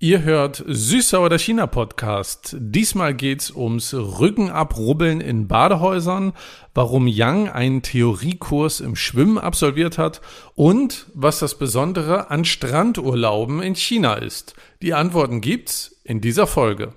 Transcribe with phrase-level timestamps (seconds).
[0.00, 2.56] Ihr hört Süßsauer der China Podcast.
[2.60, 6.34] Diesmal geht's ums Rückenabrubbeln in Badehäusern,
[6.72, 10.20] warum Yang einen Theoriekurs im Schwimmen absolviert hat
[10.54, 14.54] und was das Besondere an Strandurlauben in China ist.
[14.82, 16.92] Die Antworten gibt's in dieser Folge.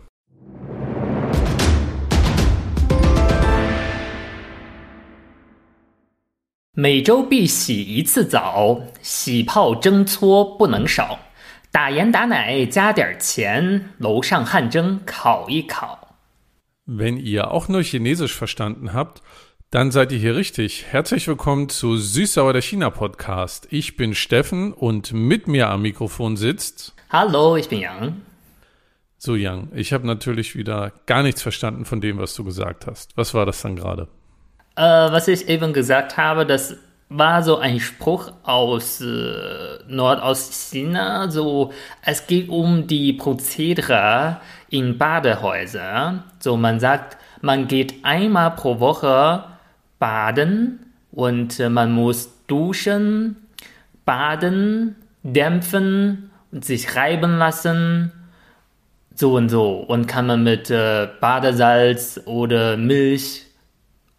[6.73, 11.19] “每周必洗一次澡，洗泡蒸搓不能少。
[11.70, 16.16] 打盐打奶加点钱，楼上汗蒸烤一烤。
[16.86, 19.22] Wenn ihr auch nur Chinesisch verstanden habt,
[19.70, 20.86] dann seid ihr hier richtig.
[20.88, 23.66] Herzlich willkommen zu Süßsauer der China Podcast.
[23.70, 28.22] Ich bin Steffen und mit mir am Mikrofon sitzt Hallo, ich bin Yang.
[29.18, 29.70] So Yang.
[29.74, 33.16] Ich habe natürlich wieder gar nichts verstanden von dem, was du gesagt hast.
[33.16, 34.08] Was war das dann gerade?
[34.76, 36.76] Äh, was ich eben gesagt habe, das
[37.13, 41.29] war so ein Spruch aus äh, Nordostchina.
[41.29, 46.23] So, es geht um die Prozedere in Badehäusern.
[46.39, 49.43] So, man sagt, man geht einmal pro Woche
[49.99, 53.35] baden und äh, man muss duschen,
[54.05, 58.13] baden, dämpfen und sich reiben lassen.
[59.15, 59.79] So und so.
[59.79, 63.47] Und kann man mit äh, Badesalz oder Milch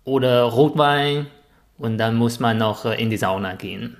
[0.04, 1.26] oder Rotwein
[1.78, 3.96] und dann muss man noch äh, in die Sauna gehen.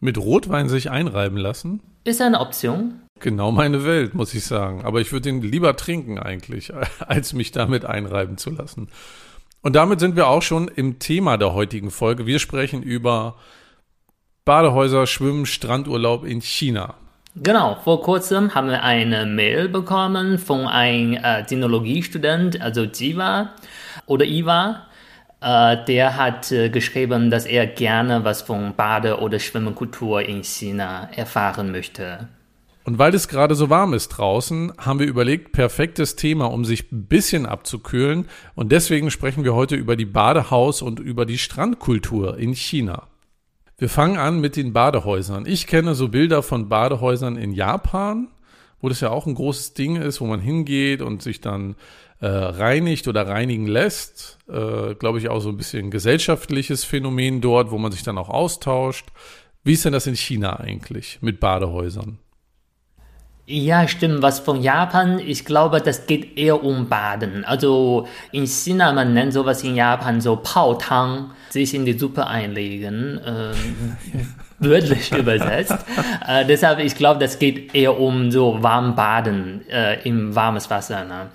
[0.00, 1.80] Mit Rotwein sich einreiben lassen?
[2.04, 3.00] Ist eine Option.
[3.18, 4.84] Genau meine Welt, muss ich sagen.
[4.84, 6.72] Aber ich würde ihn lieber trinken eigentlich,
[7.06, 8.88] als mich damit einreiben zu lassen.
[9.62, 12.26] Und damit sind wir auch schon im Thema der heutigen Folge.
[12.26, 13.36] Wir sprechen über
[14.44, 16.94] Badehäuser, Schwimmen, Strandurlaub in China.
[17.34, 23.50] Genau, vor kurzem haben wir eine Mail bekommen von einem äh, Sinologiestudent, also Jiva
[24.06, 24.86] oder Iva.
[25.40, 31.08] Äh, der hat äh, geschrieben, dass er gerne was von Bade- oder Schwimmkultur in China
[31.14, 32.28] erfahren möchte.
[32.84, 36.92] Und weil es gerade so warm ist draußen, haben wir überlegt, perfektes Thema, um sich
[36.92, 38.28] ein bisschen abzukühlen.
[38.54, 43.08] Und deswegen sprechen wir heute über die Badehaus- und über die Strandkultur in China.
[43.76, 45.46] Wir fangen an mit den Badehäusern.
[45.46, 48.28] Ich kenne so Bilder von Badehäusern in Japan,
[48.80, 51.76] wo das ja auch ein großes Ding ist, wo man hingeht und sich dann
[52.20, 54.38] äh, reinigt oder reinigen lässt.
[54.48, 58.28] Äh, Glaube ich auch so ein bisschen gesellschaftliches Phänomen dort, wo man sich dann auch
[58.28, 59.06] austauscht.
[59.64, 62.18] Wie ist denn das in China eigentlich mit Badehäusern?
[63.48, 64.22] Ja, stimmt.
[64.22, 67.44] Was von Japan, ich glaube, das geht eher um Baden.
[67.44, 73.20] Also in China, man nennt sowas in Japan so Paotang, sich in die Suppe einlegen,
[73.24, 73.96] ähm,
[74.58, 75.78] wörtlich übersetzt.
[76.26, 81.04] Äh, deshalb, ich glaube, das geht eher um so warm Baden äh, im warmes Wasser.
[81.04, 81.28] Ne?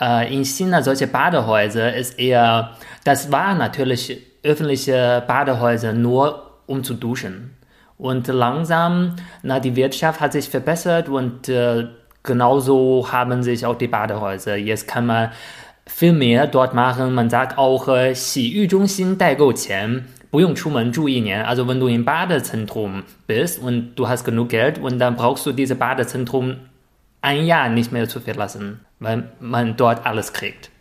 [0.00, 6.94] Äh, in China, solche Badehäuser ist eher, das war natürlich öffentliche Badehäuser nur um zu
[6.94, 7.55] duschen.
[7.97, 11.87] Und langsam, na, die Wirtschaft hat sich verbessert und äh,
[12.23, 14.55] genauso haben sich auch die Badehäuser.
[14.55, 15.31] Jetzt kann man
[15.85, 17.13] viel mehr dort machen.
[17.13, 21.43] Man sagt auch, äh, 洗浴中心代购前不用出门住一年.
[21.43, 25.51] Also wenn du im Badezentrum bist und du hast genug Geld und dann brauchst du
[25.51, 26.55] diese Badezentrum
[27.21, 30.71] ein Jahr nicht mehr zu verlassen, weil man dort alles kriegt.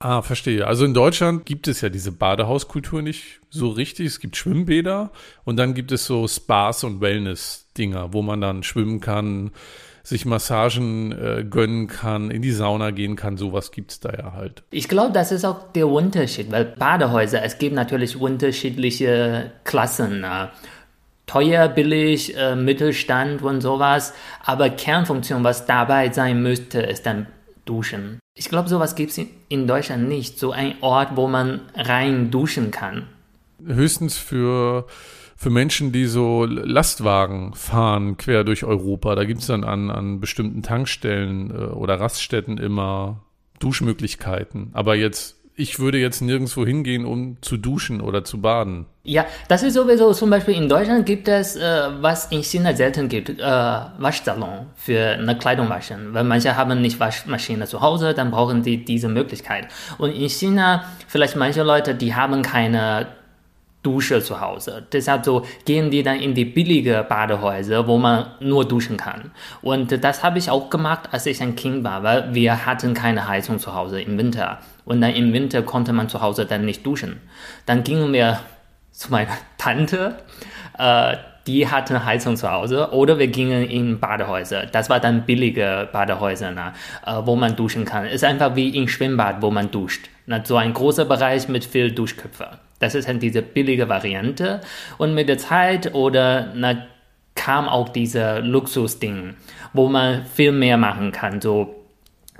[0.00, 0.66] Ah, verstehe.
[0.66, 4.06] Also in Deutschland gibt es ja diese Badehauskultur nicht so richtig.
[4.06, 5.12] Es gibt Schwimmbäder
[5.44, 9.52] und dann gibt es so Spas und Wellness-Dinger, wo man dann schwimmen kann,
[10.02, 13.38] sich Massagen äh, gönnen kann, in die Sauna gehen kann.
[13.38, 14.62] Sowas gibt es da ja halt.
[14.70, 20.20] Ich glaube, das ist auch der Unterschied, weil Badehäuser, es gibt natürlich unterschiedliche Klassen.
[20.20, 20.50] Ne?
[21.26, 24.12] Teuer, billig, äh, Mittelstand und sowas.
[24.44, 27.26] Aber Kernfunktion, was dabei sein müsste, ist dann
[27.64, 28.18] Duschen.
[28.36, 30.38] Ich glaube, sowas gibt es in Deutschland nicht.
[30.38, 33.06] So ein Ort, wo man rein duschen kann.
[33.64, 34.86] Höchstens für,
[35.36, 39.14] für Menschen, die so Lastwagen fahren quer durch Europa.
[39.14, 43.22] Da gibt es dann an, an bestimmten Tankstellen äh, oder Raststätten immer
[43.60, 44.70] Duschmöglichkeiten.
[44.72, 48.86] Aber jetzt, ich würde jetzt nirgendwo hingehen, um zu duschen oder zu baden.
[49.04, 53.08] Ja, das ist sowieso, zum Beispiel in Deutschland gibt es, äh, was in China selten
[53.08, 56.12] gibt, äh, Waschsalon für eine Kleidung waschen.
[56.12, 59.68] Weil manche haben nicht Waschmaschine zu Hause, dann brauchen die diese Möglichkeit.
[59.98, 63.06] Und in China, vielleicht manche Leute, die haben keine
[63.84, 64.84] Dusche zu Hause.
[64.92, 69.30] Deshalb so gehen die dann in die billige Badehäuser, wo man nur duschen kann.
[69.62, 73.28] Und das habe ich auch gemacht, als ich ein Kind war, weil wir hatten keine
[73.28, 74.58] Heizung zu Hause im Winter.
[74.84, 77.20] Und dann im Winter konnte man zu Hause dann nicht duschen.
[77.66, 78.40] Dann gingen wir
[78.92, 80.16] zu meiner Tante,
[80.78, 81.16] äh,
[81.46, 84.64] die hatte Heizung zu Hause, oder wir gingen in Badehäuser.
[84.66, 86.72] Das war dann billige Badehäuser, na,
[87.04, 88.06] äh, wo man duschen kann.
[88.06, 90.08] Ist einfach wie im Schwimmbad, wo man duscht.
[90.26, 92.58] Na, so ein großer Bereich mit viel Duschköpfe.
[92.78, 94.60] Das ist halt diese billige Variante.
[94.96, 96.86] Und mit der Zeit oder na,
[97.34, 99.34] kam auch diese Luxusding,
[99.72, 101.83] wo man viel mehr machen kann, so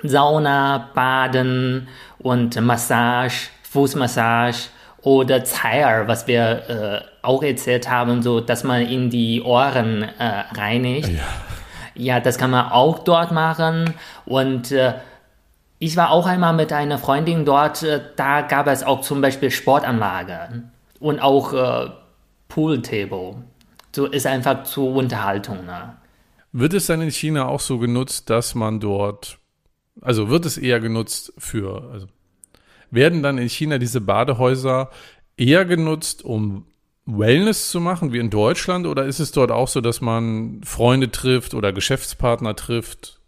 [0.03, 1.89] Sauna, Baden
[2.19, 4.69] und Massage, Fußmassage
[5.03, 10.45] oder Zeier, was wir äh, auch erzählt haben, so dass man in die Ohren äh,
[10.55, 11.09] reinigt.
[11.09, 11.23] Ja.
[11.95, 12.21] ja.
[12.21, 13.95] das kann man auch dort machen
[14.25, 14.95] und äh,
[15.79, 19.51] ich war auch einmal mit einer Freundin dort, äh, da gab es auch zum Beispiel
[19.51, 20.63] Sportanlage
[21.01, 21.91] und auch äh,
[22.49, 23.37] Pooltable.
[23.95, 25.67] So ist einfach zur Unterhaltung.
[25.67, 25.97] Ne?
[26.53, 29.39] Wird es dann in China auch so genutzt, dass man dort,
[30.01, 32.07] also wird es eher genutzt für, also
[32.91, 34.91] werden dann in China diese Badehäuser
[35.37, 36.67] eher genutzt, um
[37.07, 41.11] Wellness zu machen wie in Deutschland oder ist es dort auch so, dass man Freunde
[41.11, 43.21] trifft oder Geschäftspartner trifft?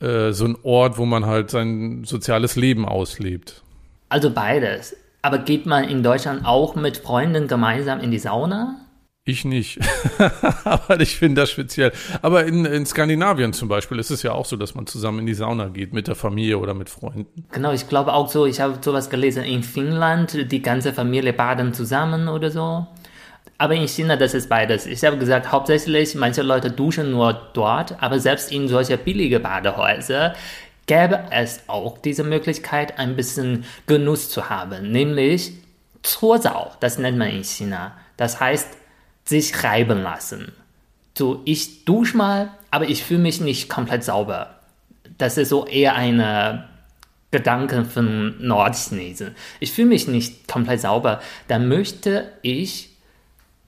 [0.00, 3.62] Äh, so ein Ort, wo man halt sein soziales Leben auslebt?
[4.08, 4.96] Also beides.
[5.20, 8.87] Aber geht man in Deutschland auch mit Freunden gemeinsam in die Sauna?
[9.28, 9.78] Ich nicht.
[10.64, 11.92] Aber ich finde das speziell.
[12.22, 15.26] Aber in, in Skandinavien zum Beispiel ist es ja auch so, dass man zusammen in
[15.26, 17.44] die Sauna geht, mit der Familie oder mit Freunden.
[17.52, 21.74] Genau, ich glaube auch so, ich habe sowas gelesen, in Finnland, die ganze Familie baden
[21.74, 22.86] zusammen oder so.
[23.58, 24.86] Aber in China, das ist beides.
[24.86, 30.32] Ich habe gesagt, hauptsächlich, manche Leute duschen nur dort, aber selbst in solche billige Badehäuser
[30.86, 35.52] gäbe es auch diese Möglichkeit, ein bisschen Genuss zu haben, nämlich
[36.02, 37.92] Zursau, das nennt man in China.
[38.16, 38.78] Das heißt,
[39.28, 40.52] sich reiben lassen.
[41.16, 44.54] So, ich dusche mal, aber ich fühle mich nicht komplett sauber.
[45.18, 46.68] Das ist so eher eine
[47.30, 49.34] Gedanke von Nordchinesen.
[49.60, 51.20] Ich fühle mich nicht komplett sauber.
[51.48, 52.90] Da möchte ich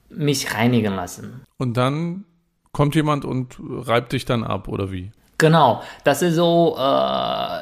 [0.09, 1.41] mich reinigen lassen.
[1.57, 2.25] Und dann
[2.71, 5.11] kommt jemand und reibt dich dann ab, oder wie?
[5.37, 7.61] Genau, das ist so, äh,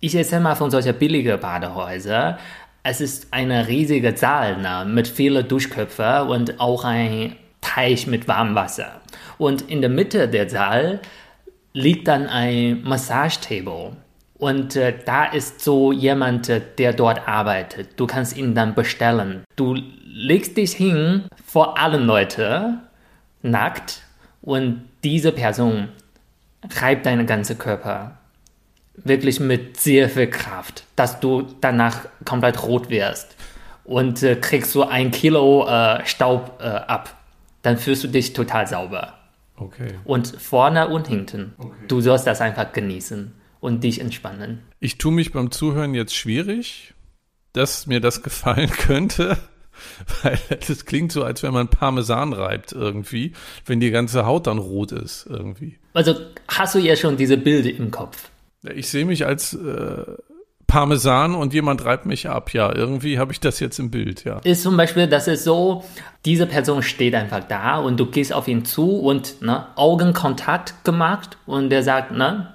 [0.00, 2.38] ich erzähle mal von solchen billigen Badehäusern
[2.88, 8.54] es ist eine riesige Zahl ne, mit vielen Duschköpfen und auch ein Teich mit warmem
[8.54, 9.02] Wasser.
[9.36, 11.00] Und in der Mitte der Saal
[11.74, 13.92] liegt dann ein Massagetable.
[14.38, 17.90] Und äh, da ist so jemand, äh, der dort arbeitet.
[17.96, 19.42] Du kannst ihn dann bestellen.
[19.56, 19.76] Du
[20.06, 22.80] legst dich hin vor allen Leuten,
[23.42, 24.02] nackt,
[24.40, 25.88] und diese Person
[26.80, 28.17] reibt deinen ganzen Körper
[29.04, 33.36] wirklich mit sehr viel Kraft, dass du danach komplett rot wirst
[33.84, 37.16] und äh, kriegst so ein Kilo äh, Staub äh, ab.
[37.62, 39.14] Dann fühlst du dich total sauber.
[39.56, 39.94] Okay.
[40.04, 41.54] Und vorne und hinten.
[41.58, 41.74] Okay.
[41.88, 44.62] Du sollst das einfach genießen und dich entspannen.
[44.80, 46.94] Ich tue mich beim Zuhören jetzt schwierig,
[47.52, 49.36] dass mir das gefallen könnte.
[50.22, 53.32] Weil das klingt so, als wenn man Parmesan reibt irgendwie,
[53.64, 55.78] wenn die ganze Haut dann rot ist irgendwie.
[55.94, 56.14] Also
[56.48, 58.30] hast du ja schon diese Bilder im Kopf.
[58.62, 60.04] Ich sehe mich als äh,
[60.66, 62.52] Parmesan und jemand reibt mich ab.
[62.52, 64.38] Ja, irgendwie habe ich das jetzt im Bild, ja.
[64.44, 65.84] Ist zum Beispiel, das ist so,
[66.24, 71.38] diese Person steht einfach da und du gehst auf ihn zu und ne, Augenkontakt gemacht
[71.46, 72.52] und der sagt, ne,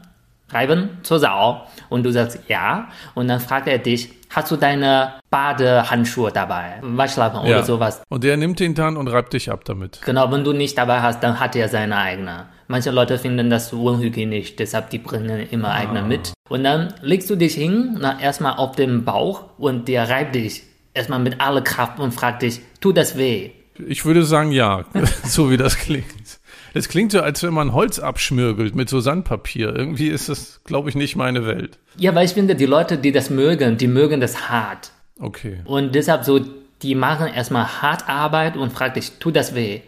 [0.54, 1.64] reiben zur Sau.
[1.90, 2.88] Und du sagst ja.
[3.16, 6.80] Und dann fragt er dich, hast du deine Badehandschuhe dabei?
[6.82, 7.58] Waschlappen ja.
[7.58, 8.04] oder sowas.
[8.10, 10.02] Und der nimmt ihn dann und reibt dich ab damit.
[10.06, 12.46] Genau, wenn du nicht dabei hast, dann hat er seine eigene.
[12.74, 15.76] Manche Leute finden das unhygienisch, deshalb die bringen immer ah.
[15.76, 16.34] eigene mit.
[16.50, 20.64] Und dann legst du dich hin, na, erstmal auf dem Bauch und der reibt dich
[20.96, 23.52] erstmal mit aller Kraft und fragt dich, tut das weh?
[23.88, 24.86] Ich würde sagen ja,
[25.24, 26.40] so wie das klingt.
[26.74, 29.76] Das klingt so, als wenn man Holz abschmirgelt mit so Sandpapier.
[29.76, 31.78] Irgendwie ist das, glaube ich, nicht meine Welt.
[31.98, 34.90] Ja, weil ich finde, die Leute, die das mögen, die mögen das hart.
[35.20, 35.60] Okay.
[35.66, 36.40] Und deshalb so,
[36.82, 39.82] die machen erstmal hart Arbeit und fragen dich, tut das weh?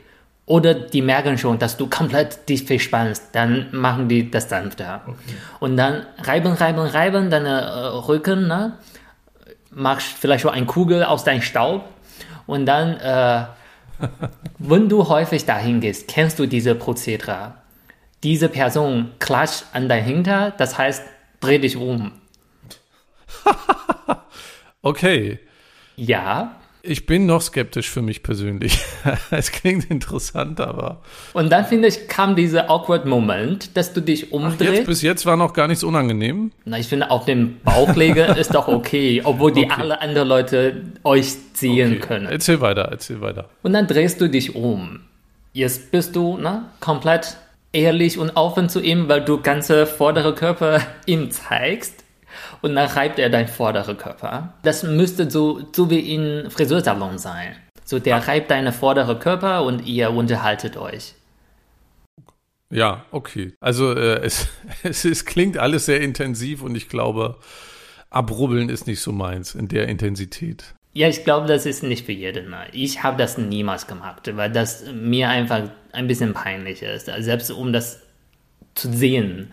[0.48, 5.02] Oder die merken schon, dass du komplett dich verspannst, dann machen die das sanfter.
[5.08, 5.18] Okay.
[5.60, 8.78] Und dann reiben, reiben, reiben deine äh, Rücken, ne?
[9.72, 11.84] machst vielleicht schon eine Kugel aus deinem Staub
[12.46, 13.46] und dann äh,
[14.58, 17.56] wenn du häufig dahin gehst, kennst du diese Prozedere.
[18.24, 21.04] Diese Person klatscht an dein Hinter, das heißt,
[21.40, 22.12] dreh dich um.
[24.82, 25.40] okay.
[25.96, 26.56] Ja.
[26.88, 28.80] Ich bin noch skeptisch für mich persönlich.
[29.32, 31.02] es klingt interessant, aber.
[31.34, 34.62] Und dann finde ich, kam dieser awkward Moment, dass du dich umdrehst.
[34.62, 36.52] Ach, jetzt, bis jetzt war noch gar nichts unangenehm.
[36.64, 39.82] Na, ich finde, auf dem Bauchlege ist doch okay, obwohl die okay.
[39.82, 42.00] alle anderen Leute euch ziehen okay.
[42.00, 42.26] können.
[42.28, 43.50] Erzähl weiter, erzähl weiter.
[43.64, 45.02] Und dann drehst du dich um.
[45.54, 47.38] Jetzt bist du ne, komplett
[47.72, 52.05] ehrlich und offen zu ihm, weil du ganze vordere Körper ihm zeigst
[52.62, 54.54] und dann reibt er dein vorderer Körper.
[54.64, 57.56] Das müsste so, so wie in Friseursalon sein.
[57.84, 61.14] So, der reibt deine vordere Körper und ihr unterhaltet euch.
[62.72, 63.54] Ja, okay.
[63.60, 64.48] Also äh, es,
[64.84, 67.38] es, es klingt alles sehr intensiv und ich glaube,
[68.10, 70.76] abrubbeln ist nicht so meins in der Intensität.
[70.94, 72.56] Ja, ich glaube, das ist nicht für jeden.
[72.72, 77.74] Ich habe das niemals gemacht, weil das mir einfach ein bisschen peinlich ist, selbst um
[77.74, 78.02] das
[78.76, 79.52] zu sehen.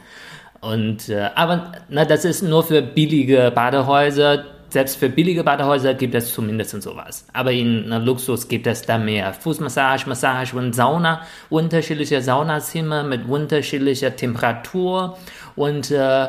[0.63, 4.45] Und äh, aber na, das ist nur für billige Badehäuser.
[4.69, 7.27] Selbst für billige Badehäuser gibt es zumindest sowas.
[7.33, 13.29] Aber in na, Luxus gibt es da mehr Fußmassage, Massage und Sauna, unterschiedliche Saunazimmer mit
[13.29, 15.19] unterschiedlicher Temperatur
[15.57, 16.29] und äh,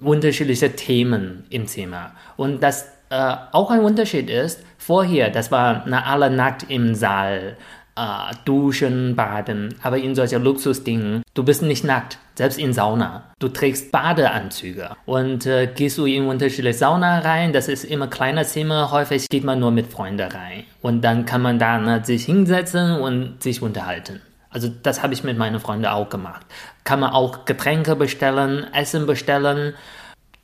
[0.00, 2.12] unterschiedliche Themen im Zimmer.
[2.38, 7.58] Und das äh, auch ein Unterschied ist, vorher, das war na, alle nackt im Saal,
[7.98, 13.24] äh, duschen, baden, aber in solchen Luxusdingen, du bist nicht nackt, selbst in Sauna.
[13.40, 18.44] Du trägst Badeanzüge und äh, gehst du in unterschiedliche Sauna rein, das ist immer kleiner
[18.44, 22.24] Zimmer, häufig geht man nur mit Freunden rein und dann kann man da ne, sich
[22.24, 24.20] hinsetzen und sich unterhalten.
[24.50, 26.46] Also das habe ich mit meinen Freunden auch gemacht.
[26.84, 29.74] Kann man auch Getränke bestellen, Essen bestellen.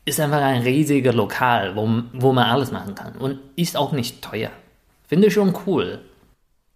[0.04, 3.14] Ist einfach ein riesiger Lokal, wo, wo man alles machen kann.
[3.16, 4.50] Und ist auch nicht teuer.
[5.08, 6.00] Finde ich schon cool.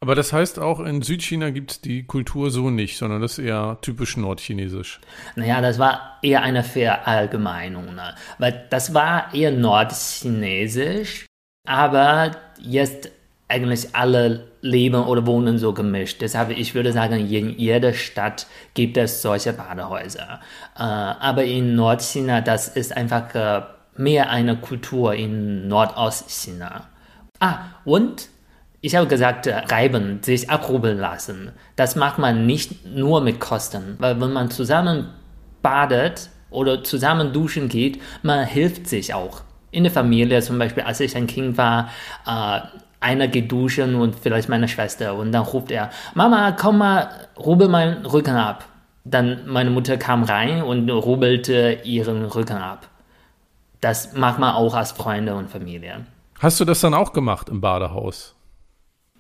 [0.01, 3.45] Aber das heißt auch, in Südchina gibt es die Kultur so nicht, sondern das ist
[3.45, 5.01] eher typisch nordchinesisch.
[5.35, 7.95] Naja, das war eher eine Verallgemeinung.
[7.95, 8.15] Ne?
[8.39, 11.27] Weil das war eher nordchinesisch,
[11.67, 13.11] aber jetzt
[13.49, 16.21] eigentlich alle leben oder wohnen so gemischt.
[16.21, 20.41] Deshalb, ich würde sagen, in jeder Stadt gibt es solche Badehäuser.
[20.77, 23.63] Äh, aber in Nordchina, das ist einfach äh,
[23.97, 26.89] mehr eine Kultur in Nordostchina.
[27.41, 28.29] Ah, und
[28.81, 31.53] ich habe gesagt, äh, reiben, sich abrubbeln lassen.
[31.77, 35.09] Das macht man nicht nur mit Kosten, weil wenn man zusammen
[35.63, 39.43] badet oder zusammen duschen geht, man hilft sich auch.
[39.71, 41.91] In der Familie zum Beispiel, als ich ein Kind war,
[42.27, 42.61] äh,
[43.01, 47.69] einer geht duschen und vielleicht meine Schwester und dann ruft er, Mama, komm mal, rubbel
[47.69, 48.65] meinen Rücken ab.
[49.05, 52.89] Dann meine Mutter kam rein und rubbelte ihren Rücken ab.
[53.81, 56.07] Das macht man auch als Freunde und Familie.
[56.41, 58.35] Hast du das dann auch gemacht im Badehaus?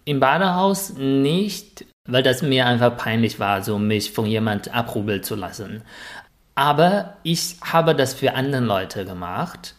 [0.08, 5.34] Im Badehaus nicht, weil das mir einfach peinlich war, so mich von jemand abrubbeln zu
[5.34, 5.82] lassen.
[6.54, 9.74] Aber ich habe das für andere Leute gemacht.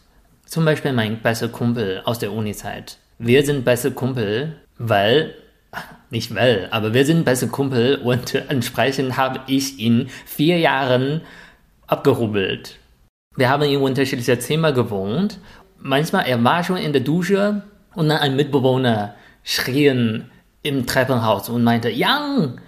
[0.46, 5.34] Zum Beispiel mein bester Kumpel aus der Uni-Zeit wir sind beste Kumpel, weil,
[6.10, 11.20] nicht weil, aber wir sind beste Kumpel und entsprechend habe ich ihn vier Jahren
[11.86, 12.78] abgerubbelt.
[13.36, 15.38] Wir haben in unterschiedlichen Zimmern gewohnt.
[15.78, 17.62] Manchmal, er war schon in der Dusche
[17.94, 19.14] und dann ein Mitbewohner
[19.50, 20.30] schrien
[20.62, 22.60] im Treppenhaus und meinte, Yang,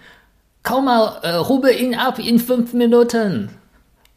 [0.64, 3.50] komm mal, äh, rubbel ihn ab in fünf Minuten.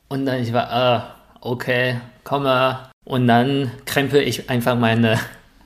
[0.07, 1.01] Und dann ich war, äh,
[1.41, 2.89] okay, komme.
[3.03, 5.19] Und dann krempel ich einfach meine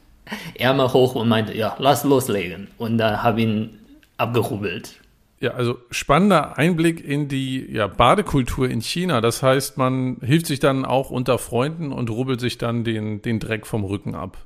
[0.57, 2.67] Ärmel hoch und meinte, ja, lass loslegen.
[2.77, 3.79] Und da habe ich ihn
[4.17, 4.99] abgerubbelt.
[5.39, 9.21] Ja, also spannender Einblick in die ja, Badekultur in China.
[9.21, 13.39] Das heißt, man hilft sich dann auch unter Freunden und rubbelt sich dann den, den
[13.39, 14.37] Dreck vom Rücken ab.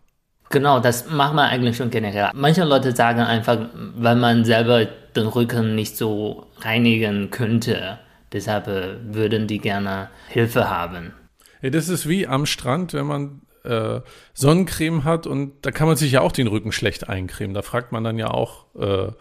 [0.54, 2.30] Genau, das macht man eigentlich schon generell.
[2.36, 7.98] Manche Leute sagen einfach, weil man selber den Rücken nicht so reinigen könnte.
[8.32, 11.12] Deshalb äh, würden die gerne Hilfe haben.
[11.64, 14.02] Ja, das ist wie am Strand, wenn man äh,
[14.36, 17.56] Sonnencreme hat und da kann man sich ja auch den Rücken schlecht eincremen.
[17.56, 19.12] Da fragt man dann ja auch äh,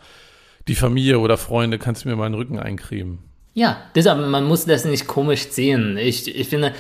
[0.69, 3.21] die Familie oder Freunde, kannst du mir meinen Rücken eincremen?
[3.55, 5.99] Ja, deshalb, man muss das nicht komisch sehen.
[5.99, 6.73] Ich, ich finde,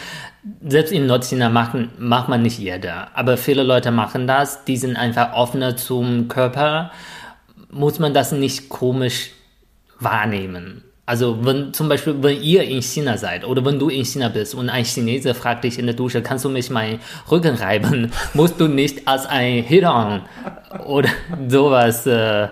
[0.66, 3.08] selbst in Nordchina machen, macht man nicht jeder.
[3.14, 6.90] Aber viele Leute machen das, die sind einfach offener zum Körper.
[7.70, 9.30] Muss man das nicht komisch
[10.00, 10.82] wahrnehmen.
[11.04, 14.54] Also wenn zum Beispiel, wenn ihr in China seid oder wenn du in China bist
[14.54, 17.00] und ein Chinese fragt dich in der Dusche, kannst du mich meinen
[17.30, 20.22] Rücken reiben, musst du nicht als ein Hidon
[20.86, 21.10] oder
[21.48, 22.48] sowas äh,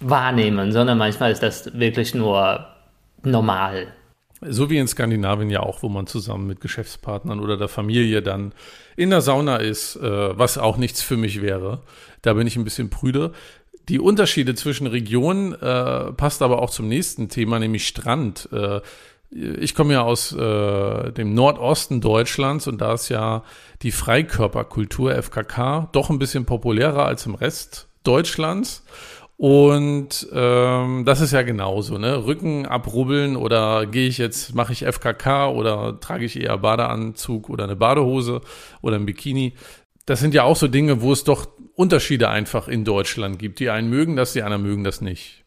[0.00, 2.66] wahrnehmen, sondern manchmal ist das wirklich nur
[3.24, 3.94] normal.
[4.42, 8.52] So wie in Skandinavien ja auch, wo man zusammen mit Geschäftspartnern oder der Familie dann
[8.96, 11.82] in der Sauna ist, äh, was auch nichts für mich wäre.
[12.22, 13.32] Da bin ich ein bisschen prüde.
[13.90, 18.48] Die Unterschiede zwischen Regionen äh, passt aber auch zum nächsten Thema, nämlich Strand.
[18.52, 18.80] Äh,
[19.30, 23.44] ich komme ja aus äh, dem Nordosten Deutschlands und da ist ja
[23.82, 28.84] die Freikörperkultur FKK doch ein bisschen populärer als im Rest Deutschlands.
[29.40, 32.26] Und ähm, das ist ja genauso, ne?
[32.26, 37.64] Rücken abrubbeln oder gehe ich jetzt, mache ich FKK oder trage ich eher Badeanzug oder
[37.64, 38.42] eine Badehose
[38.82, 39.54] oder ein Bikini.
[40.04, 43.60] Das sind ja auch so Dinge, wo es doch Unterschiede einfach in Deutschland gibt.
[43.60, 45.42] Die einen mögen das, die anderen mögen das nicht.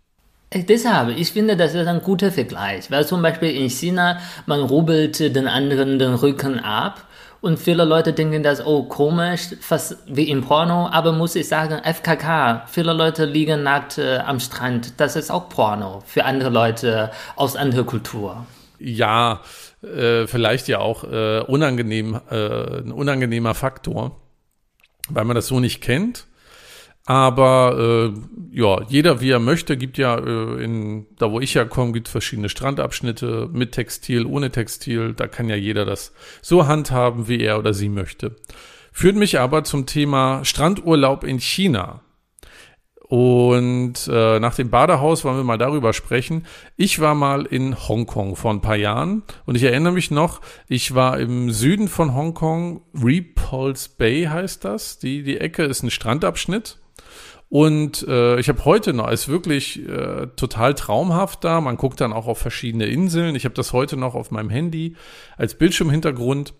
[0.49, 4.61] Äh, deshalb, ich finde, das ist ein guter Vergleich, weil zum Beispiel in China, man
[4.61, 7.07] rubbelt den anderen den Rücken ab
[7.43, 11.81] und viele Leute denken das, oh, komisch, fast wie im Porno, aber muss ich sagen,
[11.83, 17.11] FKK, viele Leute liegen nackt äh, am Strand, das ist auch Porno für andere Leute
[17.35, 18.45] aus anderer Kultur.
[18.79, 19.41] Ja,
[19.81, 24.19] äh, vielleicht ja auch äh, unangenehm, äh, ein unangenehmer Faktor.
[25.09, 26.27] weil man das so nicht kennt.
[27.05, 31.91] Aber äh, ja, jeder wie er möchte, gibt ja äh, in, da wo ich herkomme,
[31.91, 35.13] gibt verschiedene Strandabschnitte mit Textil, ohne Textil.
[35.13, 38.37] Da kann ja jeder das so handhaben, wie er oder sie möchte.
[38.93, 42.01] Führt mich aber zum Thema Strandurlaub in China.
[43.01, 46.47] Und äh, nach dem Badehaus wollen wir mal darüber sprechen.
[46.77, 50.95] Ich war mal in Hongkong vor ein paar Jahren und ich erinnere mich noch, ich
[50.95, 54.99] war im Süden von Hongkong, Repulse Bay heißt das.
[54.99, 56.79] Die, die Ecke ist ein Strandabschnitt.
[57.49, 61.61] Und äh, ich habe heute noch, ist wirklich äh, total traumhaft da.
[61.61, 63.35] Man guckt dann auch auf verschiedene Inseln.
[63.35, 64.95] Ich habe das heute noch auf meinem Handy
[65.37, 66.55] als Bildschirmhintergrund.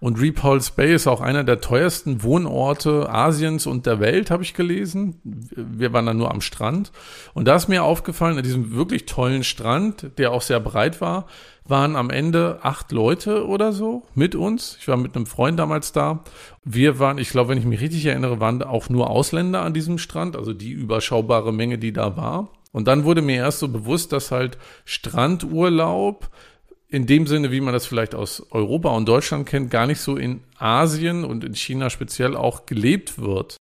[0.00, 4.54] Und Repulse Bay ist auch einer der teuersten Wohnorte Asiens und der Welt, habe ich
[4.54, 5.20] gelesen.
[5.22, 6.92] Wir waren da nur am Strand.
[7.34, 11.26] Und da ist mir aufgefallen, an diesem wirklich tollen Strand, der auch sehr breit war,
[11.68, 14.76] waren am Ende acht Leute oder so mit uns.
[14.80, 16.22] Ich war mit einem Freund damals da.
[16.64, 19.98] Wir waren, ich glaube, wenn ich mich richtig erinnere, waren auch nur Ausländer an diesem
[19.98, 22.50] Strand, also die überschaubare Menge, die da war.
[22.72, 26.28] Und dann wurde mir erst so bewusst, dass halt Strandurlaub
[26.96, 30.16] in dem Sinne, wie man das vielleicht aus Europa und Deutschland kennt, gar nicht so
[30.16, 33.58] in Asien und in China speziell auch gelebt wird.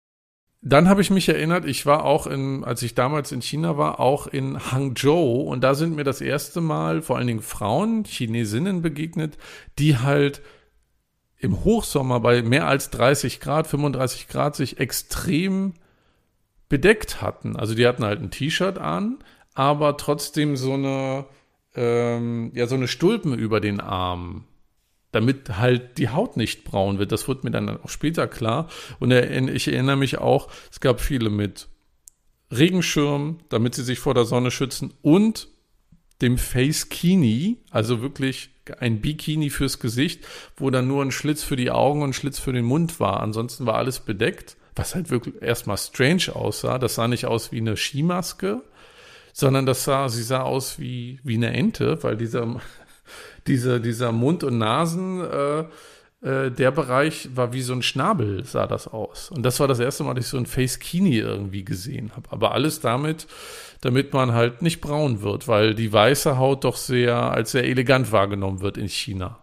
[0.62, 4.00] Dann habe ich mich erinnert, ich war auch in, als ich damals in China war,
[4.00, 8.82] auch in Hangzhou und da sind mir das erste Mal vor allen Dingen Frauen, Chinesinnen
[8.82, 9.38] begegnet,
[9.78, 10.42] die halt
[11.38, 15.76] im Hochsommer bei mehr als 30 Grad, 35 Grad sich extrem
[16.68, 17.56] bedeckt hatten.
[17.56, 19.20] Also die hatten halt ein T-Shirt an,
[19.54, 21.26] aber trotzdem so eine,
[21.76, 24.46] ähm, ja, so eine Stulpen über den Arm,
[25.12, 27.12] damit halt die Haut nicht braun wird.
[27.12, 28.70] Das wurde mir dann auch später klar.
[29.00, 31.68] Und ich erinnere mich auch, es gab viele mit
[32.52, 35.48] Regenschirm, damit sie sich vor der Sonne schützen und
[36.22, 38.50] dem Face Kini, also wirklich
[38.80, 40.26] ein Bikini fürs Gesicht,
[40.58, 43.22] wo dann nur ein Schlitz für die Augen und ein Schlitz für den Mund war.
[43.22, 46.78] Ansonsten war alles bedeckt, was halt wirklich erstmal strange aussah.
[46.78, 48.64] Das sah nicht aus wie eine Skimaske,
[49.34, 52.48] sondern das sah, sie sah aus wie, wie eine Ente, weil dieser,
[53.48, 55.64] dieser, dieser Mund- und Nasen, äh,
[56.22, 59.32] äh, der Bereich war wie so ein Schnabel, sah das aus.
[59.32, 62.30] Und das war das erste Mal, dass ich so ein Face Kini irgendwie gesehen habe.
[62.32, 63.28] Aber alles damit,
[63.82, 68.12] damit man halt nicht braun wird, weil die weiße Haut doch sehr als sehr elegant
[68.12, 69.40] wahrgenommen wird in China.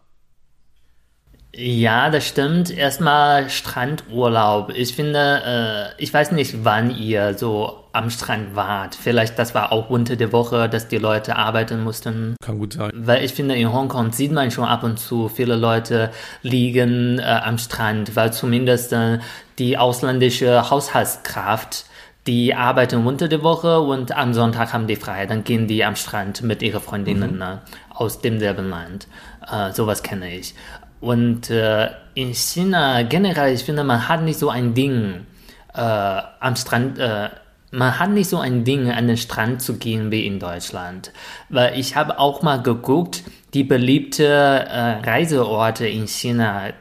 [1.54, 2.70] Ja, das stimmt.
[2.70, 4.70] Erstmal Strandurlaub.
[4.76, 8.94] Ich finde, äh, ich weiß nicht, wann ihr so am Strand wart.
[8.94, 12.37] Vielleicht das war auch unter der Woche, dass die Leute arbeiten mussten.
[12.42, 12.90] Kann gut sein.
[12.94, 16.11] Weil ich finde, in Hongkong sieht man schon ab und zu, viele Leute
[16.42, 19.18] liegen äh, am Strand, weil zumindest äh,
[19.59, 21.87] die ausländische Haushaltskraft
[22.26, 25.26] die arbeiten unter der Woche und am Sonntag haben die frei.
[25.26, 27.38] Dann gehen die am Strand mit ihren Freundinnen mhm.
[27.38, 29.06] ne, aus demselben Land.
[29.48, 30.54] Äh, sowas kenne ich.
[31.00, 35.26] Und äh, in China generell, ich finde, man hat nicht so ein Ding
[35.74, 37.28] äh, am Strand, äh,
[37.70, 41.12] man hat nicht so ein Ding, an den Strand zu gehen wie in Deutschland.
[41.48, 43.24] Weil ich habe auch mal geguckt,
[43.55, 46.72] die beliebte äh, Reiseorte in China,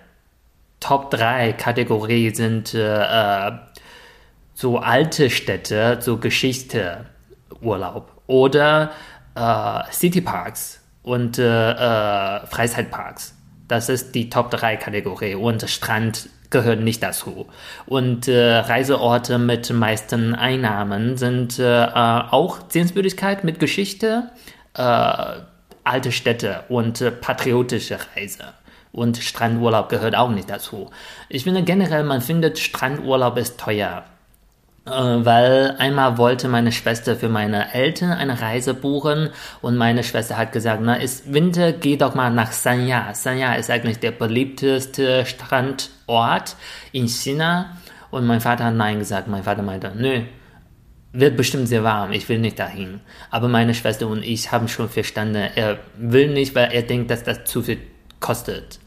[0.79, 3.51] Top 3 Kategorie sind äh,
[4.53, 7.05] so alte Städte, so Geschichte,
[7.61, 8.91] Urlaub oder
[9.35, 13.35] äh, Cityparks und äh, äh, Freizeitparks.
[13.67, 17.47] Das ist die Top 3 Kategorie und Strand gehört nicht dazu.
[17.85, 24.31] Und äh, Reiseorte mit meisten Einnahmen sind äh, auch Sehenswürdigkeit mit Geschichte,
[24.75, 24.81] äh,
[25.83, 28.45] alte Städte und äh, patriotische Reise.
[28.91, 30.89] Und Strandurlaub gehört auch nicht dazu.
[31.27, 34.05] Ich finde generell, man findet Strandurlaub ist teuer.
[34.85, 40.37] Äh, weil einmal wollte meine Schwester für meine Eltern eine Reise buchen und meine Schwester
[40.37, 43.13] hat gesagt, na, ist Winter, geh doch mal nach Sanya.
[43.13, 46.55] Sanya ist eigentlich der beliebteste Strandort
[46.91, 47.77] in China
[48.11, 49.27] und mein Vater hat nein gesagt.
[49.27, 50.21] Mein Vater meinte, nö,
[51.13, 53.01] wird bestimmt sehr warm, ich will nicht dahin.
[53.31, 57.23] Aber meine Schwester und ich haben schon verstanden, er will nicht, weil er denkt, dass
[57.23, 57.79] das zu viel
[58.19, 58.79] kostet.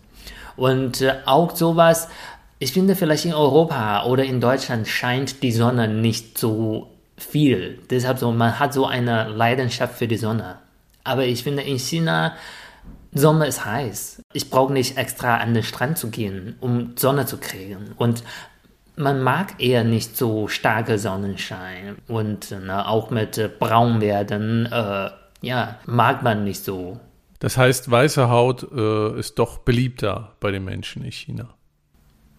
[0.55, 2.09] Und äh, auch sowas,
[2.59, 7.79] ich finde, vielleicht in Europa oder in Deutschland scheint die Sonne nicht so viel.
[7.91, 10.59] Deshalb so, man hat so eine Leidenschaft für die Sonne.
[11.05, 12.35] Aber ich finde, in China,
[13.13, 14.23] Sommer ist heiß.
[14.33, 17.95] Ich brauche nicht extra an den Strand zu gehen, um Sonne zu kriegen.
[17.97, 18.23] Und
[18.97, 21.97] man mag eher nicht so starke Sonnenschein.
[22.09, 26.99] Und ne, auch mit äh, Braunwerden, äh, ja, mag man nicht so.
[27.39, 31.55] Das heißt, weiße Haut äh, ist doch beliebter bei den Menschen in China.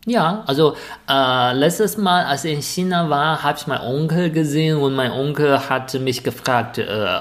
[0.10, 0.76] Ja, also
[1.08, 5.12] äh, letztes Mal, als ich in China war, habe ich meinen Onkel gesehen und mein
[5.12, 7.20] Onkel hat mich gefragt, äh,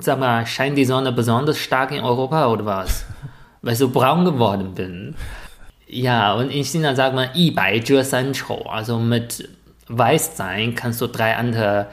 [0.00, 3.04] sag mal, scheint die Sonne besonders stark in Europa oder was?
[3.62, 5.14] Weil ich so braun geworden bin.
[5.86, 7.28] Ja, und in China sagt man
[8.66, 9.48] also mit
[9.86, 11.86] Weißsein kannst du drei andere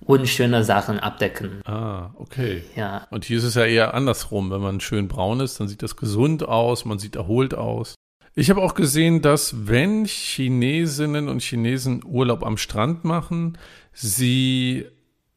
[0.00, 1.62] unschöne Sachen abdecken.
[1.64, 2.62] Ah, okay.
[2.76, 3.08] Ja.
[3.10, 4.52] Und hier ist es ja eher andersrum.
[4.52, 7.96] Wenn man schön braun ist, dann sieht das gesund aus, man sieht erholt aus.
[8.38, 13.58] Ich habe auch gesehen, dass wenn Chinesinnen und Chinesen Urlaub am Strand machen,
[13.92, 14.86] sie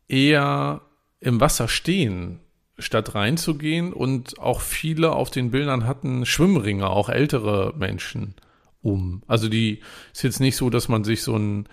[0.08, 0.82] eher
[1.20, 2.42] im Wasser stehen,
[2.78, 3.92] statt reinzugehen.
[3.92, 8.36] Und auch viele auf den Bildern hatten Schwimmringe, auch ältere Menschen
[8.84, 9.24] um.
[9.26, 9.80] Also die
[10.14, 11.68] ist jetzt nicht so, dass man sich so ein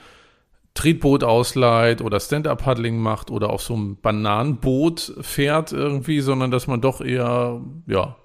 [0.73, 6.81] Tretboot ausleiht oder Stand-Up-Paddling macht oder auf so einem Bananenboot fährt irgendwie, sondern dass man
[6.81, 8.17] doch eher, ja,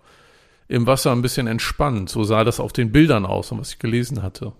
[0.74, 2.10] im Wasser ein bisschen entspannt.
[2.10, 4.54] So sah das auf den Bildern aus und was ich gelesen hatte.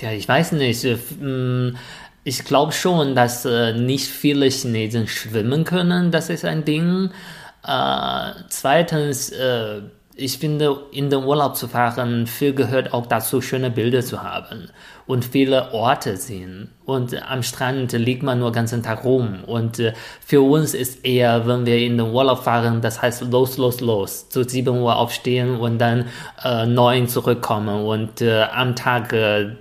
[0.00, 0.84] Ja, ich weiß nicht.
[0.84, 1.76] Äh, hm,
[2.24, 6.10] ich glaube schon, dass äh, nicht viele Chinesen schwimmen können.
[6.10, 7.10] Das ist ein Ding.
[7.64, 9.30] Äh, zweitens,
[10.20, 14.68] ich finde, in den Urlaub zu fahren, viel gehört auch dazu, schöne Bilder zu haben
[15.06, 16.72] und viele Orte sehen.
[16.84, 19.44] Und am Strand liegt man nur den ganzen Tag rum.
[19.46, 23.58] Und äh, für uns ist eher, wenn wir in den Urlaub fahren, das heißt los,
[23.58, 24.28] los, los.
[24.28, 26.06] Zu 7 Uhr aufstehen und dann
[26.42, 29.54] äh, 9 zurückkommen und äh, am Tag äh,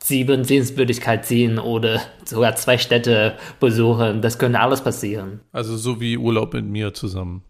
[0.00, 4.22] sieben Sehenswürdigkeiten sehen oder sogar zwei Städte besuchen.
[4.22, 5.40] Das könnte alles passieren.
[5.50, 7.42] Also so wie Urlaub mit mir zusammen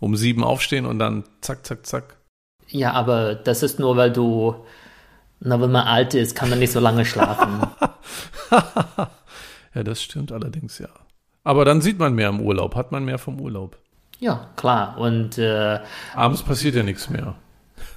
[0.00, 2.16] um sieben aufstehen und dann zack, zack, zack.
[2.68, 4.54] Ja, aber das ist nur, weil du,
[5.40, 7.66] na, wenn man alt ist, kann man nicht so lange schlafen.
[9.74, 10.88] ja, das stimmt allerdings, ja.
[11.44, 13.78] Aber dann sieht man mehr im Urlaub, hat man mehr vom Urlaub.
[14.18, 14.98] Ja, klar.
[14.98, 15.78] Und äh,
[16.14, 17.36] abends passiert ja nichts mehr.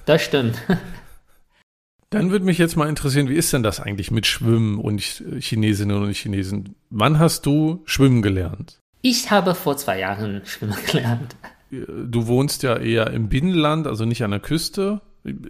[0.04, 0.60] Das stimmt.
[2.10, 6.02] Dann würde mich jetzt mal interessieren, wie ist denn das eigentlich mit Schwimmen und Chinesinnen
[6.02, 6.74] und Chinesen?
[6.90, 8.80] Wann hast du Schwimmen gelernt?
[9.00, 11.36] Ich habe vor zwei Jahren Schwimmen gelernt
[11.70, 15.00] du wohnst ja eher im Binnenland, also nicht an der Küste.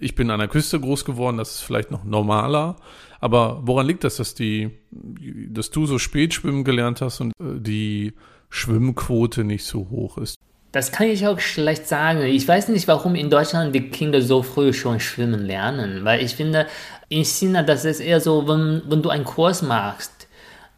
[0.00, 2.76] Ich bin an der Küste groß geworden, das ist vielleicht noch normaler.
[3.20, 7.61] Aber woran liegt das, dass die, dass du so spät schwimmen gelernt hast und äh,
[7.61, 8.14] die
[8.48, 10.35] Schwimmquote nicht so hoch ist?
[10.72, 12.22] Das kann ich auch schlecht sagen.
[12.22, 16.37] Ich weiß nicht, warum in Deutschland die Kinder so früh schon schwimmen lernen, weil ich
[16.37, 16.66] finde,
[17.09, 20.19] in China, das ist eher so, wenn, wenn du einen Kurs machst,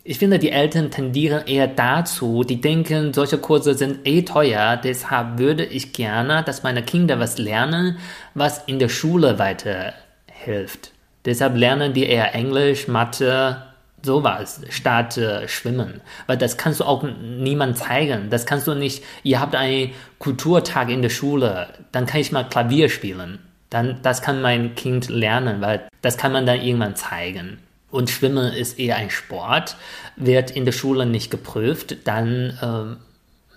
[0.05, 5.39] ich finde, die Eltern tendieren eher dazu, die denken, solche Kurse sind eh teuer, deshalb
[5.39, 7.99] würde ich gerne, dass meine Kinder was lernen,
[8.35, 10.91] was in der Schule weiterhilft.
[11.25, 13.63] Deshalb lernen die eher Englisch, Mathe,
[14.03, 16.01] sowas, statt äh, Schwimmen.
[16.27, 18.29] Weil das kannst du auch niemand zeigen.
[18.29, 22.49] Das kannst du nicht, ihr habt einen Kulturtag in der Schule, dann kann ich mal
[22.49, 23.39] Klavier spielen.
[23.71, 27.59] Dann, das kann mein Kind lernen, weil das kann man dann irgendwann zeigen
[27.93, 29.77] und Schwimmen ist eher ein Sport,
[30.17, 32.97] wird in der Schule nicht geprüft, dann ähm,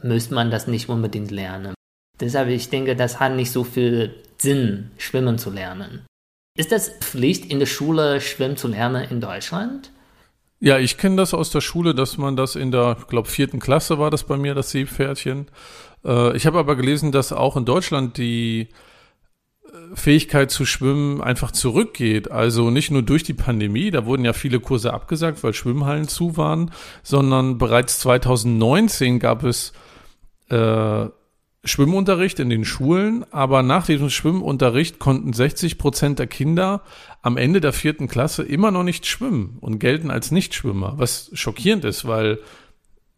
[0.04, 1.74] müsste man das nicht unbedingt lernen.
[2.20, 6.06] Deshalb, ich denke, das hat nicht so viel Sinn, Schwimmen zu lernen.
[6.58, 9.92] Ist das Pflicht, in der Schule Schwimmen zu lernen in Deutschland?
[10.60, 13.60] Ja, ich kenne das aus der Schule, dass man das in der, ich glaube, vierten
[13.60, 15.48] Klasse war das bei mir, das Seepferdchen.
[16.06, 18.70] Äh, ich habe aber gelesen, dass auch in Deutschland die
[19.94, 22.32] Fähigkeit zu schwimmen einfach zurückgeht.
[22.32, 26.38] Also nicht nur durch die Pandemie, da wurden ja viele Kurse abgesagt, weil Schwimmhallen zu
[26.38, 26.72] waren,
[27.04, 29.74] sondern bereits 2019 gab es
[30.50, 31.08] äh,
[31.64, 36.84] Schwimmunterricht in den Schulen, aber nach diesem Schwimmunterricht konnten 60 Prozent der Kinder
[37.24, 41.84] am Ende der vierten Klasse immer noch nicht schwimmen und gelten als Nichtschwimmer, was schockierend
[41.84, 42.40] ist, weil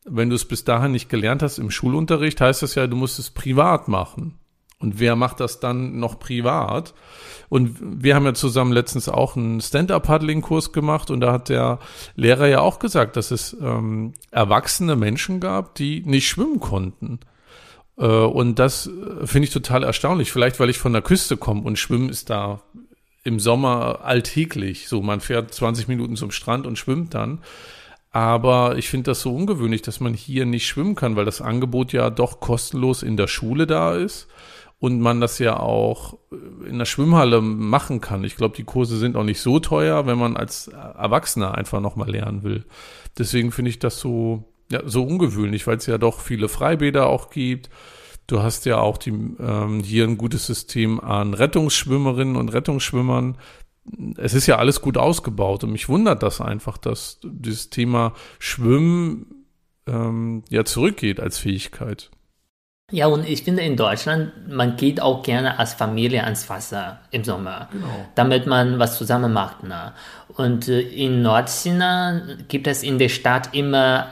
[0.05, 3.19] wenn du es bis dahin nicht gelernt hast im Schulunterricht, heißt das ja, du musst
[3.19, 4.39] es privat machen.
[4.79, 6.93] Und wer macht das dann noch privat?
[7.49, 11.79] Und wir haben ja zusammen letztens auch einen Stand-Up-Paddling-Kurs gemacht und da hat der
[12.15, 17.19] Lehrer ja auch gesagt, dass es ähm, erwachsene Menschen gab, die nicht schwimmen konnten.
[17.97, 20.31] Äh, und das äh, finde ich total erstaunlich.
[20.31, 22.61] Vielleicht, weil ich von der Küste komme und Schwimmen ist da
[23.23, 24.87] im Sommer alltäglich.
[24.87, 27.39] So, man fährt 20 Minuten zum Strand und schwimmt dann.
[28.11, 31.93] Aber ich finde das so ungewöhnlich, dass man hier nicht schwimmen kann, weil das Angebot
[31.93, 34.27] ja doch kostenlos in der Schule da ist
[34.79, 36.17] und man das ja auch
[36.67, 38.23] in der Schwimmhalle machen kann.
[38.23, 42.11] Ich glaube, die Kurse sind auch nicht so teuer, wenn man als Erwachsener einfach nochmal
[42.11, 42.63] lernen will.
[43.17, 47.31] Deswegen finde ich das so, ja, so ungewöhnlich, weil es ja doch viele Freibäder auch
[47.31, 47.69] gibt.
[48.27, 53.37] Du hast ja auch die, ähm, hier ein gutes System an Rettungsschwimmerinnen und Rettungsschwimmern.
[54.17, 59.45] Es ist ja alles gut ausgebaut und mich wundert das einfach, dass dieses Thema Schwimmen
[59.87, 62.11] ähm, ja zurückgeht als Fähigkeit.
[62.89, 67.25] Ja, und ich finde in Deutschland, man geht auch gerne als Familie ans Wasser im
[67.25, 67.87] Sommer, genau.
[68.15, 69.63] damit man was zusammen macht.
[69.63, 69.91] Ne?
[70.37, 74.07] Und äh, in Nordchina gibt es in der Stadt immer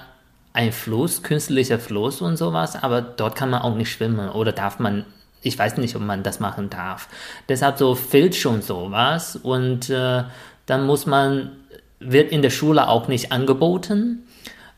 [0.51, 4.79] ein Fluss, künstlicher Fluss und sowas, aber dort kann man auch nicht schwimmen oder darf
[4.79, 5.05] man
[5.45, 7.07] ich weiß nicht, ob man das machen darf.
[7.47, 10.23] Deshalb so fehlt schon sowas und äh,
[10.65, 11.51] dann muss man,
[11.99, 14.25] wird in der Schule auch nicht angeboten.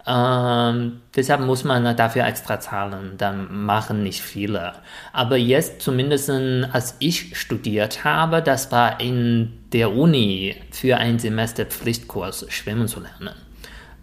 [0.09, 3.15] Ähm, deshalb muss man dafür extra zahlen.
[3.17, 4.73] Dann machen nicht viele.
[5.11, 11.65] Aber jetzt zumindest als ich studiert habe, das war in der Uni für ein Semester
[11.65, 13.35] Pflichtkurs Schwimmen zu lernen.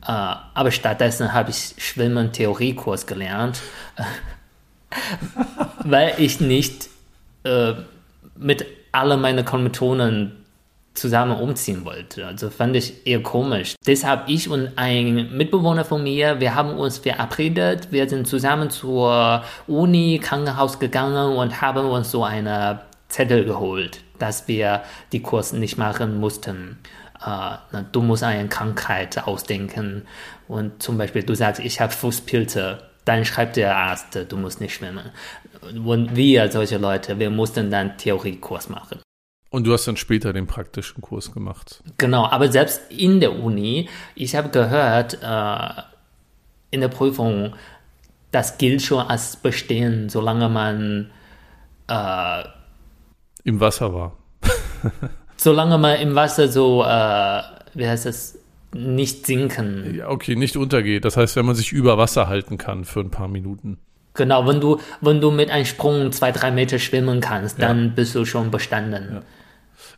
[0.06, 3.60] Äh, aber stattdessen habe ich Schwimmen-Theoriekurs gelernt,
[5.84, 6.90] weil ich nicht
[7.44, 7.72] äh,
[8.36, 10.43] mit alle meine Kommilitonen
[10.94, 12.26] zusammen umziehen wollte.
[12.26, 13.74] Also fand ich eher komisch.
[13.86, 19.42] Deshalb ich und ein Mitbewohner von mir, wir haben uns verabredet, wir sind zusammen zur
[19.66, 25.76] Uni, Krankenhaus gegangen und haben uns so eine Zettel geholt, dass wir die Kurse nicht
[25.76, 26.78] machen mussten.
[27.26, 30.02] Uh, du musst eine Krankheit ausdenken
[30.46, 34.74] und zum Beispiel du sagst, ich habe Fußpilze, dann schreibt der Arzt, du musst nicht
[34.74, 35.10] schwimmen.
[35.62, 39.00] Und wir, solche Leute, wir mussten dann Theoriekurs machen.
[39.54, 41.80] Und du hast dann später den praktischen Kurs gemacht.
[41.96, 45.82] Genau, aber selbst in der Uni, ich habe gehört, äh,
[46.72, 47.54] in der Prüfung,
[48.32, 51.12] das gilt schon als Bestehen, solange man
[51.86, 52.42] äh,
[53.44, 54.16] im Wasser war.
[55.36, 57.42] solange man im Wasser so, äh,
[57.74, 58.36] wie heißt das,
[58.72, 59.94] nicht sinken.
[59.94, 61.04] Ja, okay, nicht untergeht.
[61.04, 63.78] Das heißt, wenn man sich über Wasser halten kann für ein paar Minuten.
[64.14, 67.92] Genau, wenn du, wenn du mit einem Sprung zwei, drei Meter schwimmen kannst, dann ja.
[67.94, 69.10] bist du schon bestanden.
[69.14, 69.22] Ja.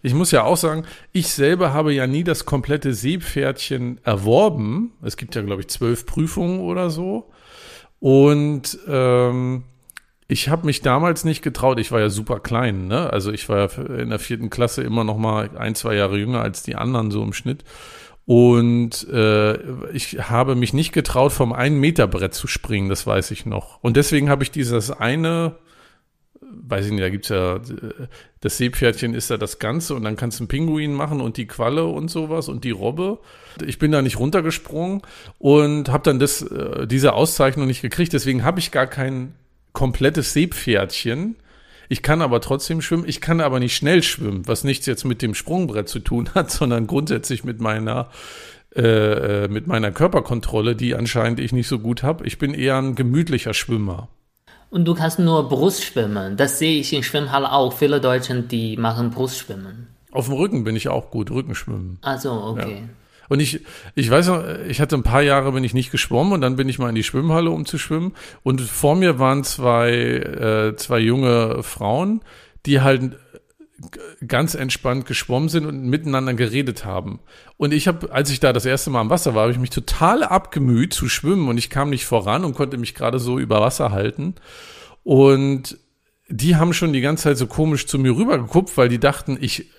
[0.03, 4.93] Ich muss ja auch sagen, ich selber habe ja nie das komplette Seepferdchen erworben.
[5.03, 7.31] Es gibt ja, glaube ich, zwölf Prüfungen oder so.
[7.99, 9.65] Und ähm,
[10.29, 11.79] ich habe mich damals nicht getraut.
[11.79, 13.13] Ich war ja super klein, ne?
[13.13, 16.43] Also ich war ja in der vierten Klasse immer noch mal ein, zwei Jahre jünger
[16.43, 17.65] als die anderen so im Schnitt.
[18.27, 19.55] Und äh,
[19.93, 23.83] ich habe mich nicht getraut, vom einen Meter Brett zu springen, das weiß ich noch.
[23.83, 25.57] Und deswegen habe ich dieses eine
[26.51, 27.61] weiß ich nicht, da gibt's ja,
[28.41, 31.47] das Seepferdchen ist ja das Ganze und dann kannst du einen Pinguin machen und die
[31.47, 33.19] Qualle und sowas und die Robbe.
[33.65, 35.03] Ich bin da nicht runtergesprungen
[35.39, 39.35] und habe dann das, äh, diese Auszeichnung nicht gekriegt, deswegen habe ich gar kein
[39.73, 41.37] komplettes Seepferdchen.
[41.89, 45.23] Ich kann aber trotzdem schwimmen, ich kann aber nicht schnell schwimmen, was nichts jetzt mit
[45.23, 48.11] dem Sprungbrett zu tun hat, sondern grundsätzlich mit meiner
[48.75, 52.27] äh, äh mit meiner Körperkontrolle, die anscheinend ich nicht so gut habe.
[52.27, 54.09] Ich bin eher ein gemütlicher Schwimmer.
[54.71, 56.37] Und du kannst nur Brustschwimmen.
[56.37, 57.73] Das sehe ich in Schwimmhalle auch.
[57.73, 59.89] Viele Deutsche, die machen Brustschwimmen.
[60.11, 61.99] Auf dem Rücken bin ich auch gut, Rückenschwimmen.
[62.03, 62.83] Also okay.
[62.83, 62.89] Ja.
[63.29, 63.61] Und ich,
[63.95, 66.69] ich weiß noch, ich hatte ein paar Jahre, bin ich nicht geschwommen und dann bin
[66.69, 68.15] ich mal in die Schwimmhalle, um zu schwimmen.
[68.43, 72.21] Und vor mir waren zwei, äh, zwei junge Frauen,
[72.67, 73.17] die halt
[74.27, 77.21] ganz entspannt geschwommen sind und miteinander geredet haben.
[77.57, 79.71] Und ich habe, als ich da das erste Mal am Wasser war, habe ich mich
[79.71, 83.61] total abgemüht zu schwimmen und ich kam nicht voran und konnte mich gerade so über
[83.61, 84.35] Wasser halten.
[85.05, 85.79] Und
[86.29, 89.71] die haben schon die ganze Zeit so komisch zu mir rübergeguckt, weil die dachten, ich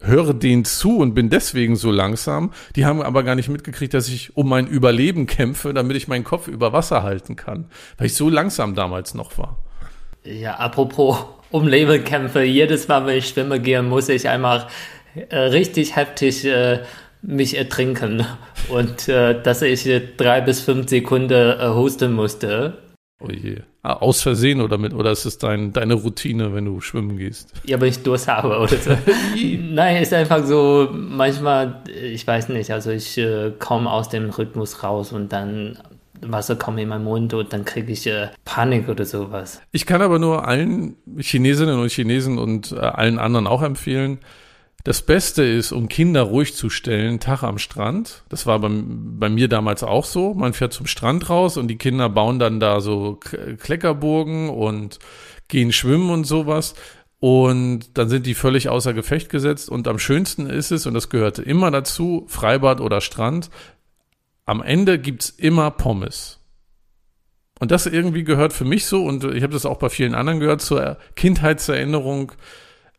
[0.00, 2.52] höre denen zu und bin deswegen so langsam.
[2.76, 6.24] Die haben aber gar nicht mitgekriegt, dass ich um mein Überleben kämpfe, damit ich meinen
[6.24, 9.65] Kopf über Wasser halten kann, weil ich so langsam damals noch war.
[10.26, 12.42] Ja, apropos um Leben kämpfe.
[12.42, 14.68] Jedes Mal, wenn ich schwimmen gehe, muss ich einfach
[15.14, 16.80] äh, richtig heftig äh,
[17.22, 18.26] mich ertrinken.
[18.68, 22.78] Und äh, dass ich drei bis fünf Sekunden äh, husten musste.
[23.20, 23.60] Oh je.
[23.82, 27.52] Ah, aus Versehen oder mit, oder ist es dein, deine Routine, wenn du schwimmen gehst?
[27.64, 28.90] Ja, wenn ich Durst habe oder so.
[29.60, 34.82] Nein, ist einfach so, manchmal, ich weiß nicht, also ich äh, komme aus dem Rhythmus
[34.82, 35.78] raus und dann
[36.20, 39.60] Wasser kommt in meinen Mund und dann kriege ich äh, Panik oder sowas.
[39.72, 44.18] Ich kann aber nur allen Chinesinnen und Chinesen und äh, allen anderen auch empfehlen,
[44.86, 48.22] das Beste ist, um Kinder ruhig zu stellen, Tag am Strand.
[48.28, 50.32] Das war bei, bei, mir damals auch so.
[50.32, 53.18] Man fährt zum Strand raus und die Kinder bauen dann da so
[53.58, 55.00] Kleckerburgen und
[55.48, 56.76] gehen schwimmen und sowas.
[57.18, 59.70] Und dann sind die völlig außer Gefecht gesetzt.
[59.70, 63.50] Und am schönsten ist es, und das gehörte immer dazu, Freibad oder Strand,
[64.46, 66.40] am Ende gibt's immer Pommes.
[67.58, 70.40] Und das irgendwie gehört für mich so, und ich habe das auch bei vielen anderen
[70.40, 72.32] gehört, zur Kindheitserinnerung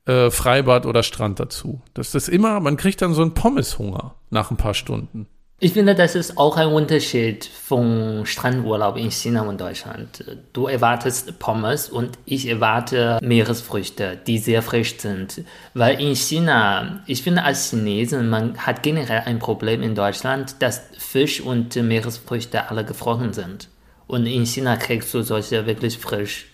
[0.06, 1.82] äh, Freibad oder Strand dazu.
[1.94, 5.28] Das ist immer, man kriegt dann so einen Pommeshunger nach ein paar Stunden.
[5.60, 10.24] Ich finde, das ist auch ein Unterschied vom Strandurlaub in China und Deutschland.
[10.54, 15.42] Du erwartest Pommes und ich erwarte Meeresfrüchte, die sehr frisch sind.
[15.74, 20.84] Weil in China, ich finde als Chinesen, man hat generell ein Problem in Deutschland, dass
[20.96, 23.70] Fisch und Meeresfrüchte alle gefroren sind.
[24.06, 26.46] Und in China kriegst du solche wirklich frisch.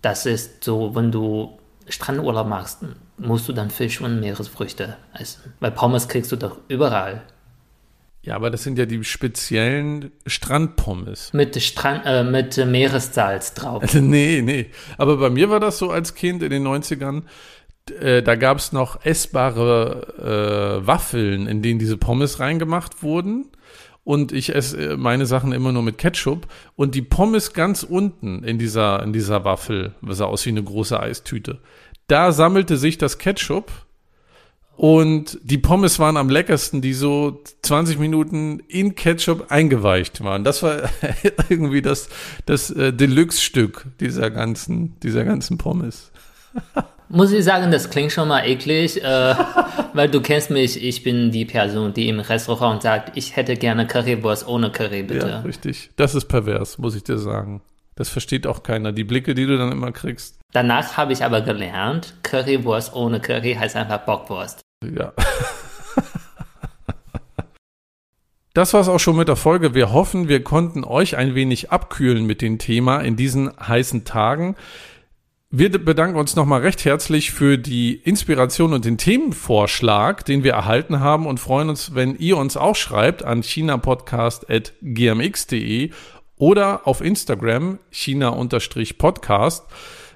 [0.00, 1.58] Das ist so, wenn du
[1.88, 2.84] Strandurlaub machst,
[3.18, 5.54] musst du dann Fisch und Meeresfrüchte essen.
[5.58, 7.22] Weil Pommes kriegst du doch überall.
[8.24, 11.32] Ja, aber das sind ja die speziellen Strandpommes.
[11.32, 13.82] Mit, Strand, äh, mit Meeressalz drauf.
[13.82, 14.70] Also, nee, nee.
[14.96, 17.22] Aber bei mir war das so als Kind in den 90ern.
[18.00, 23.50] Äh, da gab es noch essbare äh, Waffeln, in denen diese Pommes reingemacht wurden.
[24.04, 26.46] Und ich esse äh, meine Sachen immer nur mit Ketchup.
[26.76, 30.62] Und die Pommes ganz unten in dieser, in dieser Waffel, was sah aus wie eine
[30.62, 31.58] große Eistüte,
[32.06, 33.72] da sammelte sich das Ketchup
[34.76, 40.44] und die Pommes waren am leckersten, die so 20 Minuten in Ketchup eingeweicht waren.
[40.44, 40.88] Das war
[41.48, 42.08] irgendwie das,
[42.46, 46.10] das äh, Deluxe-Stück dieser ganzen, dieser ganzen Pommes.
[47.08, 49.34] Muss ich sagen, das klingt schon mal eklig, äh,
[49.92, 53.86] weil du kennst mich, ich bin die Person, die im Restaurant sagt, ich hätte gerne
[53.86, 55.28] Currywurst ohne Curry, bitte.
[55.28, 55.90] Ja, richtig.
[55.96, 57.60] Das ist pervers, muss ich dir sagen.
[57.96, 58.92] Das versteht auch keiner.
[58.92, 60.38] Die Blicke, die du dann immer kriegst.
[60.52, 64.61] Danach habe ich aber gelernt, Currywurst ohne Curry heißt einfach Bockwurst.
[64.82, 65.12] Ja.
[68.54, 69.74] Das war's auch schon mit der Folge.
[69.74, 74.56] Wir hoffen, wir konnten euch ein wenig abkühlen mit dem Thema in diesen heißen Tagen.
[75.48, 81.00] Wir bedanken uns nochmal recht herzlich für die Inspiration und den Themenvorschlag, den wir erhalten
[81.00, 85.90] haben und freuen uns, wenn ihr uns auch schreibt an chinapodcast.gmx.de
[86.36, 89.64] oder auf Instagram china-podcast.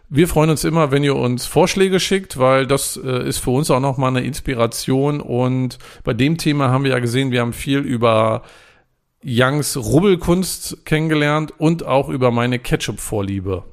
[0.08, 3.70] Wir freuen uns immer, wenn ihr uns Vorschläge schickt, weil das äh, ist für uns
[3.70, 5.20] auch nochmal eine Inspiration.
[5.20, 8.42] Und bei dem Thema haben wir ja gesehen, wir haben viel über
[9.24, 13.64] Youngs Rubbelkunst kennengelernt und auch über meine Ketchup-Vorliebe.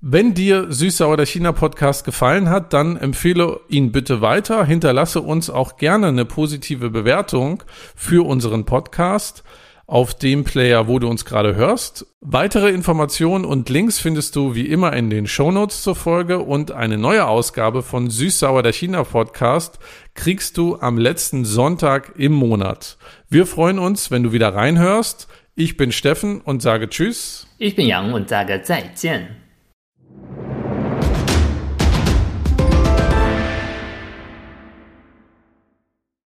[0.00, 4.64] Wenn dir Süßsauer der China Podcast gefallen hat, dann empfehle ihn bitte weiter.
[4.64, 7.64] Hinterlasse uns auch gerne eine positive Bewertung
[7.96, 9.42] für unseren Podcast
[9.86, 12.06] auf dem Player, wo du uns gerade hörst.
[12.20, 16.98] Weitere Informationen und Links findest du wie immer in den Shownotes zur Folge und eine
[16.98, 19.78] neue Ausgabe von Süßsauer der China Podcast
[20.14, 22.98] kriegst du am letzten Sonntag im Monat.
[23.28, 25.28] Wir freuen uns, wenn du wieder reinhörst.
[25.54, 27.46] Ich bin Steffen und sage Tschüss.
[27.58, 29.45] Ich bin Yang und sage 再见.